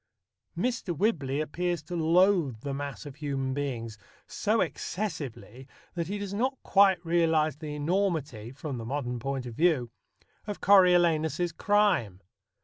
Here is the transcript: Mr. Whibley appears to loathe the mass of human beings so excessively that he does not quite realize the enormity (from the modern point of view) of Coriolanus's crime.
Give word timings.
Mr. 0.57 0.97
Whibley 0.97 1.39
appears 1.41 1.83
to 1.83 1.95
loathe 1.95 2.61
the 2.61 2.73
mass 2.73 3.05
of 3.05 3.17
human 3.17 3.53
beings 3.53 3.99
so 4.25 4.59
excessively 4.59 5.67
that 5.93 6.07
he 6.07 6.17
does 6.17 6.33
not 6.33 6.57
quite 6.63 6.97
realize 7.05 7.57
the 7.57 7.75
enormity 7.75 8.51
(from 8.51 8.79
the 8.79 8.85
modern 8.85 9.19
point 9.19 9.45
of 9.45 9.53
view) 9.53 9.91
of 10.47 10.59
Coriolanus's 10.59 11.51
crime. 11.51 12.19